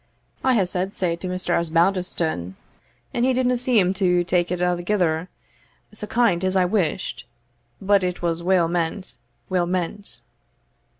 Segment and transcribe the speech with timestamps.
[0.43, 1.53] I hae said sae to Mr.
[1.59, 2.55] Osbaldistone,
[3.13, 5.27] and he didna seem to take it a'thegither
[5.93, 7.27] sae kind as I wished
[7.79, 9.17] but it was weel meant
[9.47, 10.21] weel meant."